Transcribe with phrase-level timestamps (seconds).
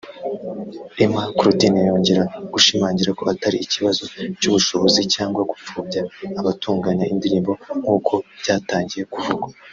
[1.03, 4.01] Emma Claudine yongera gushimangira ko atari ikibazo
[4.39, 6.01] cy’ubushobozi cyangwa gupfobya
[6.39, 9.47] abatunganya indirimbo nk’uko byatangiye kuvugwa